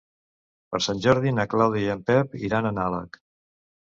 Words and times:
Per 0.75 0.79
Sant 0.85 1.03
Jordi 1.07 1.33
na 1.39 1.45
Clàudia 1.53 1.85
i 1.91 1.93
en 1.97 2.03
Pep 2.09 2.37
iran 2.49 2.67
a 2.67 2.73
Nalec. 2.79 3.21